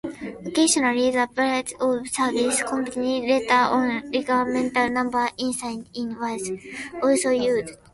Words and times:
Occasionally, 0.47 1.11
the 1.11 1.29
branch 1.35 1.73
of 1.79 2.07
service, 2.09 2.63
company 2.63 3.21
letter 3.29 3.69
or 3.71 4.01
regimental 4.11 4.89
number 4.89 5.29
insignia 5.37 6.17
was 6.19 6.49
also 7.03 7.29
used. 7.29 7.75